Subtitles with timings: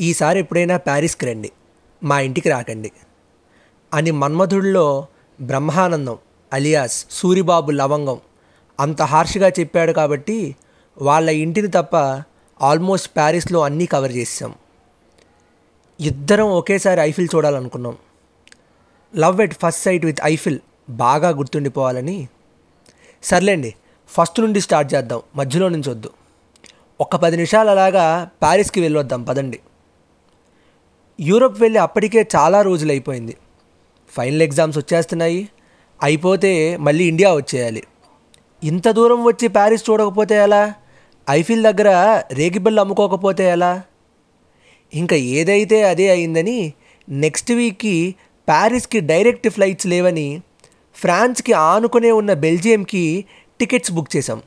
[0.00, 1.50] ఈసారి ఎప్పుడైనా ప్యారిస్కి రండి.
[2.02, 2.92] మా ఇంటికి రాకండి.
[3.94, 5.06] అని మన్మధుడిలో
[5.40, 6.18] బ్రహ్మానందం
[6.52, 8.18] అలియాస్ సూరిబాబు లవంగం
[8.80, 10.56] అంత హార్ష్గా చెప్పాడు కాబట్టి
[11.02, 11.96] వాళ్ళ ఇంటిని తప్ప
[12.62, 14.54] ఆల్మోస్ట్ ప్యారిస్లో అన్నీ కవర్ చేసాం
[16.00, 17.96] ఇద్దరం ఒకేసారి Eiffel చూడాలనుకున్నాం.
[19.16, 20.58] Love at first sight with Eiffel
[20.90, 22.28] బాగా గుర్తుండిపోవాలని.
[23.22, 23.74] సర్లేండి
[24.08, 26.10] ఫస్ట్ నుండి స్టార్ట్ చేద్దాం మధ్యలో నుంచి వద్దు
[27.00, 29.60] ఒక పది నిమిషాలు అలాగా ప్యారిస్కి వెళ్ళొద్దాం పదండి.
[31.20, 33.36] యూరోప్ వెళ్ళి అప్పటికే చాలా రోజులు అయిపోయింది.
[34.08, 35.48] ఫైనల్ ఎగ్జామ్స్ వచ్చేస్తున్నాయి.
[36.02, 37.82] అయిపోతే మళ్ళీ ఇండియా వచ్చేయాలి.
[38.64, 40.74] ఇంత దూరం వచ్చి ప్యారిస్ చూడకపోతే ఎలా?
[41.30, 43.82] ఐఫిల్ దగ్గర రేగిబిల్లు అమ్ముకోకపోతే ఎలా?
[44.94, 46.72] ఇంకా ఏదైతే అదే అయిందని
[47.08, 48.14] నెక్స్ట్ వీక్కి
[48.48, 50.42] ప్యారిస్కి డైరెక్ట్ ఫ్లైట్స్ లేవని
[50.94, 53.24] ఫ్రాన్స్కి ఆనుకునే ఉన్న బెల్జియంకి
[53.60, 54.42] టికెట్స్ బుక్ చేసాం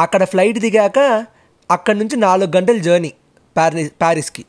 [0.00, 1.26] అక్కడ ఫ్లైట్ దిగాక
[1.70, 3.12] అక్కడి నుంచి నాలుగు గంటల జర్నీ
[3.56, 4.44] ప్యారిస్ ప్యారిస్కి.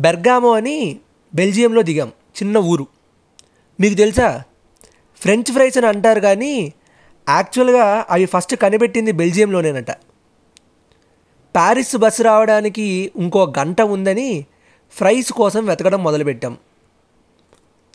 [0.00, 1.00] బెర్గామో అని
[1.34, 2.86] బెల్జియంలో దిగాం చిన్న ఊరు.
[3.80, 4.42] మీకు తెలుసా?
[5.20, 6.72] ఫ్రెంచ్ ఫ్రైస్ అని అంటారు కానీ
[7.28, 9.90] యాక్చువల్గా అవి ఫస్ట్ కనిపెట్టింది బెల్జియంలోనేనట.
[11.54, 14.46] ప్యారిస్ బస్సు రావడానికి ఇంకో గంట ఉందని
[14.90, 16.58] ఫ్రైస్ కోసం వెతకడం మొదలుపెట్టాం.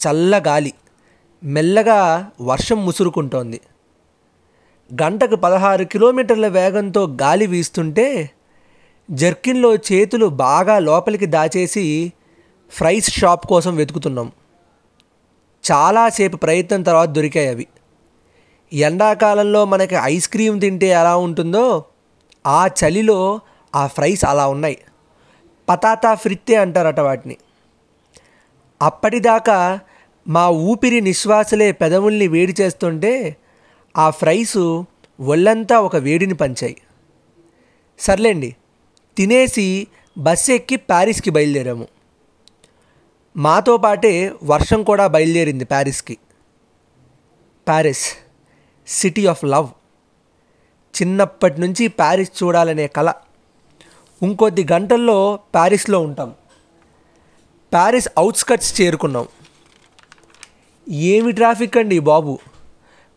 [0.07, 0.73] చల్ల గాలి
[1.44, 3.61] మెల్లగా వర్షం ముసురుకుంటోంది.
[5.01, 8.29] గంటకు పదహారు కిలోమీటర్ల వేగంతో గాలి వీస్తుంటే
[9.11, 12.13] జర్కిన్లో చేతులు బాగా లోపలికి దాచేసి
[12.69, 14.31] ఫ్రైస్ షాప్ కోసం వెతుకుతున్నాం.
[15.71, 17.67] చాలాసేపు ప్రయత్నం తర్వాత దొరికాయి అవి.
[18.73, 21.85] ఎండాకాలంలో మనకి ఐస్ క్రీమ్ తింటే ఎలా ఉంటుందో
[22.47, 23.39] ఆ చలిలో
[23.75, 24.77] ఆ ఫ్రైస్ అలా ఉన్నాయి.
[25.69, 27.37] పతాతా ఫ్రిత్తే అంటారట వాటిని.
[28.81, 29.79] అప్పటిదాకా
[30.27, 33.35] మా ఊపిరి నిశ్వాసలే పెదవుల్ని వేడి చేస్తుంటే
[33.97, 34.83] ఆ ఫ్రైస్
[35.21, 36.77] ఒళ్ళంతా ఒక వేడిని పంచాయి.
[37.99, 38.55] సర్లేండి
[39.17, 41.88] తినేసి బస్సు ఎక్కి ప్యారిస్కి బయలుదేరాము.
[43.38, 46.17] మాతో పాటే వర్షం కూడా బయలుదేరింది ప్యారిస్కి.
[47.67, 48.13] Paris
[48.88, 49.67] city of love.
[51.01, 53.13] చిన్నప్పటి నుంచి ప్యారిస్ చూడాలనే కళ
[54.22, 56.34] ఇంకొద్ది గంటల్లో ప్యారిస్లో ఉంటాం.
[57.73, 59.28] ప్యారిస్ అవుట్స్కట్స్ చేరుకున్నాం.
[60.89, 62.39] ఏమి ట్రాఫిక్ అండి బాబు?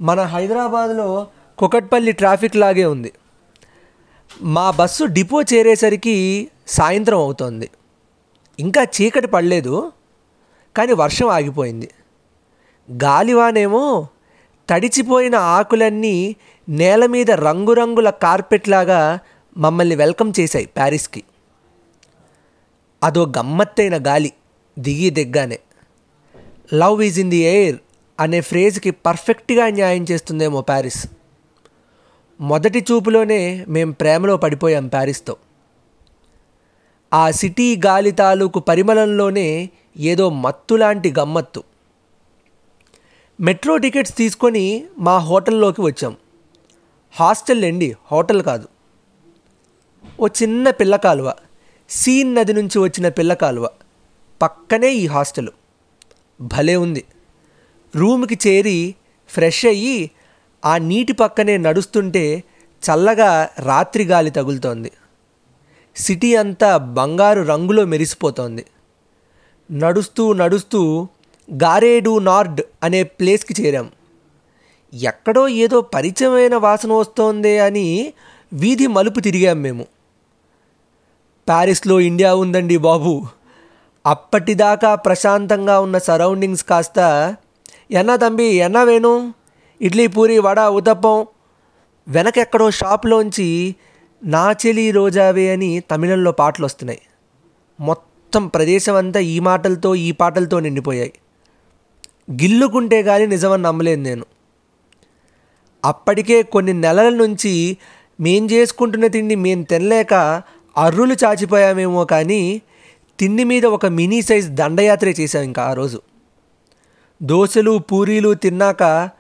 [0.01, 1.27] మన హైదరాబాద్లో
[1.59, 3.12] కుకట్పల్లి ట్రాఫిక్ లాగే ఉంది.
[4.43, 7.71] మా బస్సు డిపో చేరేసరికి సాయంత్రం అవుతోంది.
[8.59, 9.93] ఇంకా చీకటి పడలేదు
[10.77, 11.91] కానీ వర్షం ఆగిపోయింది.
[12.93, 14.06] గాలివానేమో
[14.71, 16.37] తడిచిపోయిన ఆకులన్నీ
[16.69, 19.19] నేల మీద రంగురంగుల కార్పెట్ లాగా
[19.56, 21.22] మమ్మల్ని వెల్కమ్ చేశాయి ప్యారిస్కి.
[23.03, 24.33] అదో గమ్మత్తైన గాలి
[24.78, 25.59] దిగి దిగ్గానే.
[26.75, 27.77] Love is in the air
[28.21, 31.06] అనే ఫ్రేజ్కి పర్ఫెక్ట్గా న్యాయం చేస్తుందేమో ప్యారిస్.
[32.41, 35.37] మొదటి చూపులోనే మేం ప్రేమలో పడిపోయాం ప్యారిస్తో.
[37.15, 41.65] ఆ సిటీ గాలి తాలూకు పరిమళంలోనే ఏదో మత్తులాంటి గమ్మత్తు.
[43.41, 46.16] మెట్రో టికెట్స్ తీసుకొని మా హోటల్లోకి వచ్చాం.
[47.10, 48.69] హాస్టల్ అండి హోటల్ కాదు.
[50.21, 51.34] ఓ చిన్న పిల్ల కాలువ
[51.91, 53.71] సీన్ నది నుంచి వచ్చిన పిల్ల కాలువ
[54.43, 55.48] పక్కనే ఈ హాస్టల్.
[56.41, 57.04] భలే ఉంది.
[57.97, 58.94] రూమ్కి చేరి
[59.28, 60.10] ఫ్రెష్ అయ్యి
[60.65, 62.45] ఆ నీటి పక్కనే నడుస్తుంటే
[62.83, 64.93] చల్లగా రాత్రి గాలి తగులుతోంది.
[65.97, 68.65] సిటీ అంతా బంగారు రంగులో మెరిసిపోతోంది.
[69.71, 71.09] నడుస్తూ నడుస్తూ
[71.63, 73.91] గారేడు నార్డ్ అనే ప్లేస్కి చేరాం.
[74.95, 78.13] ఎక్కడో ఏదో పరిచయమైన వాసన వస్తోందే అని
[78.53, 79.87] వీధి మలుపు తిరిగాం మేము.
[81.49, 83.27] ప్యారిస్లో ఇండియా ఉందండి బాబు.
[84.07, 86.99] అప్పటిదాకా ప్రశాంతంగా ఉన్న సరౌండింగ్స్ కాస్త
[87.91, 89.38] ఎన్నా తంబి ఎన్నా వేణు?
[89.81, 91.27] ఇడ్లీ పూరి వడ ఉతప్పం
[92.09, 93.75] వెనకెక్కడో షాప్లోంచి
[94.25, 97.00] నా చెలి రోజావే అని తమిళంలో పాటలు వస్తున్నాయి
[97.78, 101.12] మొత్తం ప్రదేశం అంతా ఈ మాటలతో ఈ పాటలతో నిండిపోయాయి.
[102.33, 104.27] గిల్లుకుంటే కానీ నిజమని నమ్మలేదు నేను.
[105.84, 107.77] అప్పటికే కొన్ని నెలల నుంచి
[108.21, 110.15] మేం చేసుకుంటున్న తిండి మేం తినలేక
[110.77, 112.63] అర్రులు చాచిపోయామేమో కానీ
[113.19, 116.01] తిండి మీద ఒక మినీ సైజ్ దండయాత్ర చేశాం ఇంకా ఆ రోజు.
[117.22, 119.10] దోశలు పూరీలు తిన్నాక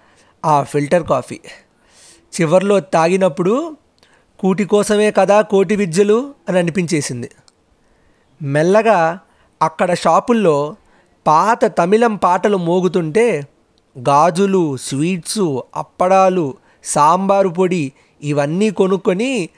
[0.44, 1.40] ఆ ఫిల్టర్ కాఫీ.
[2.40, 3.76] చివర్లో తాగినప్పుడు
[4.38, 7.30] కూటి కోసమే కదా కోటి విద్యలు అని అనిపించేసింది.
[8.42, 9.18] మెల్లగా
[9.62, 10.76] అక్కడ షాపుల్లో
[11.26, 13.46] పాత తమిళం పాటలు మోగుతుంటే
[13.98, 17.92] గాజులు స్వీట్సు అప్పడాలు సాంబారు పొడి
[18.22, 19.48] ఇవన్నీ కొనుక్కొని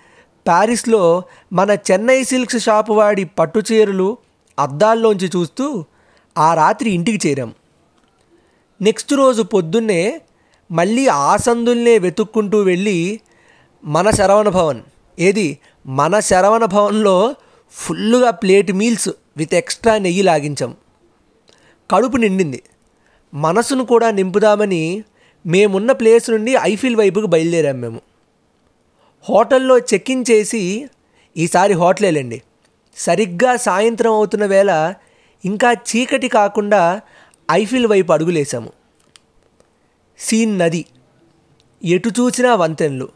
[0.47, 1.23] ప్యారిస్లో
[1.53, 4.19] మన చెన్నై సిల్క్స్ షాపు వాడి పట్టు చీరలు
[4.59, 5.85] అద్దాల్లోంచి చూస్తూ
[6.39, 7.55] ఆ రాత్రి ఇంటికి చేరాం.
[8.83, 10.21] నెక్స్ట్ రోజు పొద్దున్నే
[10.71, 13.21] మళ్ళీ ఆ సందుల్నే వెతుక్కుంటూ వెళ్ళి
[13.85, 14.81] మన శరవణ భవన్.
[15.19, 15.59] ఏది?
[15.87, 17.35] మన శరవణ భవన్లో
[17.71, 20.77] ఫుల్లుగా ప్లేట్ మీల్స్ విత్ ఎక్స్ట్రా నెయ్యి లాగించాం.
[21.91, 22.63] కడుపు నిండింది.
[23.35, 25.05] మనసును కూడా నింపుదామని
[25.47, 28.01] మేమున్న ప్లేస్ నుండి ఐఫిల్ వైపుకు బయలుదేరాం మేము.
[29.29, 30.89] హోటల్లో చెక్ ఇన్ చేసి
[31.37, 32.43] ఈసారి హోటలేలండి.
[32.97, 34.95] సరిగ్గా సాయంత్రం అవుతున్న వేళ
[35.45, 37.01] ఇంకా చీకటి కాకుండా
[37.51, 38.80] ఐఫిల్ వైపు అడుగులేశాము.
[40.21, 40.85] సీన్ నది.
[41.85, 43.09] ఎటు చూసినా వంతెనలు.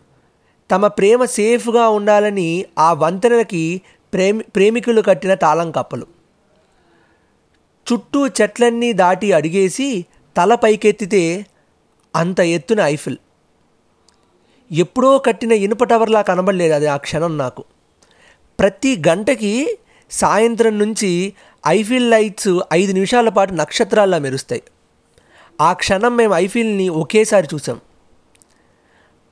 [0.70, 3.80] తమ ప్రేమ సేఫ్గా ఉండాలని ఆ వంతెనలకి
[4.12, 6.06] ప్రేమి ప్రేమికులు కట్టిన తాళం కప్పలు.
[7.92, 10.06] చుట్టూ చెట్లన్నీ దాటి అడిగేసి
[10.36, 11.46] తల పైకెత్తితే
[12.16, 13.16] అంత ఎత్తున ఐఫిల్.
[14.72, 17.64] ఎప్పుడో కట్టిన ఇనుప టవర్లా కనబడలేదు అది ఆ క్షణం నాకు.
[18.58, 19.78] ప్రతి గంటకి
[20.10, 21.32] సాయంత్రం నుంచి
[21.66, 24.62] ఐఫిల్ లైట్స్ ఐదు నిమిషాల పాటు నక్షత్రాల్లా మెరుస్తాయి.
[25.60, 27.80] ఆ క్షణం మేము ఐఫిల్ని ఒకేసారి చూసాం.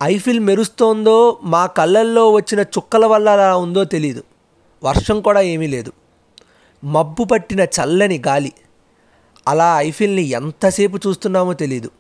[0.03, 4.23] ఐఫిల్ మెరుస్తోందో మా కళ్ళల్లో వచ్చిన చుక్కల వల్ల అలా ఉందో తెలియదు
[4.85, 5.93] వర్షం కూడా ఏమీ లేదు.
[6.85, 8.53] మబ్బు పట్టిన చల్లని గాలి.
[9.49, 11.91] అలా ఐఫిల్ని ఎంతసేపు చూస్తున్నామో తెలీదు.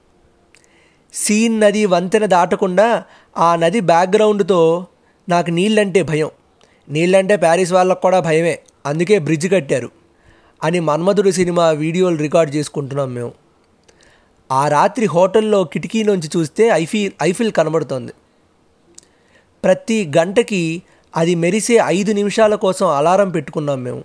[1.12, 3.04] సీన్ నది వంతెన దాటకుండా
[3.38, 4.86] ఆ నది బ్యాక్గ్రౌండ్తో
[5.28, 6.30] నాకు నీళ్ళంటే భయం.
[6.88, 8.58] నీళ్ళంటే ప్యారిస్ వాళ్ళకు కూడా భయమే.
[8.86, 9.90] అందుకే బ్రిడ్జ్ కట్టారు
[10.64, 13.41] అని మన్మధుడు సినిమా వీడియోలు రికార్డ్ చేసుకుంటున్నాం మేము.
[14.52, 18.12] ఆ రాత్రి హోటల్లో కిటికీ నుంచి చూస్తే ఐఫిల్ ఐఫిల్ కనబడుతోంది.
[19.64, 20.82] ప్రతి గంటకి
[21.16, 24.04] అది మెరిసే ఐదు నిమిషాల కోసం అలారం పెట్టుకున్నాం మేము.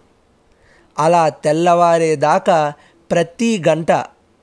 [1.00, 2.74] అలా తెల్లవారేదాకా
[3.12, 3.92] ప్రతి గంట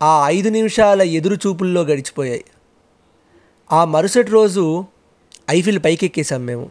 [0.02, 2.44] ఆ ఐదు నిమిషాల ఎదురు చూపుల్లో గడిచిపోయాయి.
[3.72, 4.84] ఆ మరుసటి రోజు
[5.50, 6.70] ఐఫిల్ పైకెక్కేసాం మేము.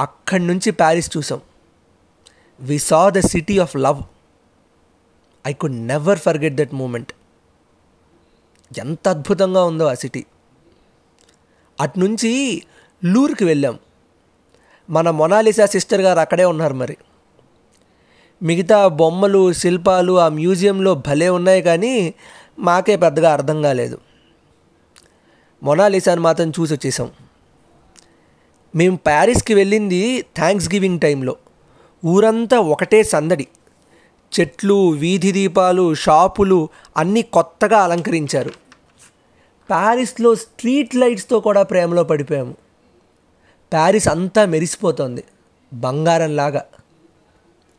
[0.00, 1.40] అక్కడి నుంచి ప్యారిస్ చూసాం
[2.60, 4.00] we saw the city of love
[5.46, 7.12] I could never forget that moment
[8.78, 10.24] ఎంత అద్భుతంగా ఉందో ఆ సిటీ.
[11.80, 12.62] అట్నుంచి
[13.04, 13.78] లూర్కి వెళ్ళాం.
[14.90, 16.96] మన మొనాలిసా సిస్టర్ గారు అక్కడే ఉన్నారు మరి.
[18.42, 22.14] మిగతా బొమ్మలు శిల్పాలు ఆ మ్యూజియంలో భలే ఉన్నాయి కానీ
[22.58, 23.98] మాకే పెద్దగా అర్థం కాలేదు.
[25.62, 27.10] మొనాలిసాని మాత్రం చూసి వచ్చేసాం.
[28.76, 31.36] మేము ప్యారిస్కి వెళ్ళింది థ్యాంక్స్ గివింగ్ టైంలో.
[32.06, 33.46] ఊరంతా ఒకటే సందడి.
[34.40, 38.63] చెట్లు వీధి దీపాలు షాపులు అన్నీ కొత్తగా అలంకరించారు.
[39.70, 42.54] ప్యారిస్లో స్ట్రీట్ లైట్స్తో కూడా ప్రేమలో పడిపోయాము.
[43.72, 45.24] ప్యారిస్ అంతా మెరిసిపోతోంది.
[45.74, 46.64] బంగారంలాగా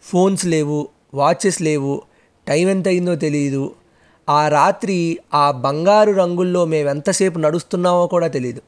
[0.03, 2.01] ఫోన్స్ లేవు వాచెస్ లేవు
[2.47, 3.75] టైం ఎంత అయిందో తెలియదు
[4.29, 8.61] ఆ రాత్రి ఆ బంగారు రంగుల్లో మేము ఎంతసేపు నడుస్తున్నామో కూడా తెలియదు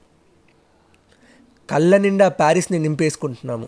[1.70, 3.68] కళ్ళ నిండా ప్యారిస్ని నింపేసుకుంటున్నాము.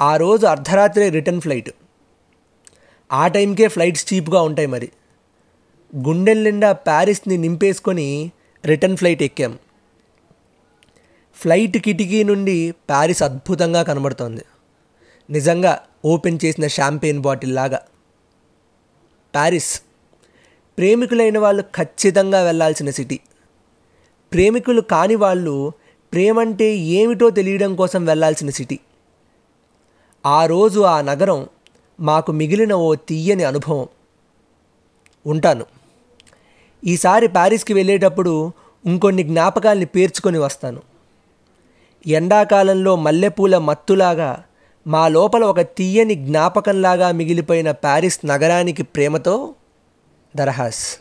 [0.00, 1.70] ఆ రోజు అర్ధరాత్రి రిటర్న్ ఫ్లైట్.
[3.12, 4.88] ఆ టైంకే ఫ్లైట్స్ చీప్గా ఉంటాయి మరి.
[5.96, 8.32] గుండెల నిండా ప్యారిస్ని నింపేసుకొని
[8.64, 9.58] రిటర్న్ ఫ్లైట్ ఎక్కాం.
[11.34, 14.44] ఫ్లైట్ కిటికీ నుండి ప్యారిస్ అద్భుతంగా కనబడుతోంది.
[15.30, 17.80] నిజంగా ఓపెన్ చేసిన షాంపెయిన్ బాటిల్ లాగా.
[19.34, 19.80] ప్యారిస్.
[20.78, 23.20] ప్రేమికులైన వాళ్ళు ఖచ్చితంగా వెళ్ళాల్సిన సిటీ.
[24.32, 25.72] ప్రేమికులు కాని వాళ్ళు
[26.12, 28.78] ప్రేమంటే ఏమిటో తెలియడం కోసం వెళ్ళాల్సిన సిటీ.
[30.26, 31.48] ఆ రోజు ఆ నగరం
[32.00, 33.88] మాకు మిగిలిన ఓ తీయని అనుభవం.
[35.26, 35.66] ఉంటాను.
[36.86, 38.52] ఈసారి ప్యారిస్కి వెళ్ళేటప్పుడు
[38.86, 40.80] ఇంకొన్ని జ్ఞాపకాల్ని పేర్చుకొని వస్తాను.
[42.06, 44.44] ఎండాకాలంలో మల్లెపూల మత్తులాగా
[44.86, 49.54] మా లోపల ఒక తీయని జ్ఞాపకంలాగా మిగిలిపోయిన ప్యారిస్ నగరానికి ప్రేమతో
[50.36, 50.98] దరహాస్.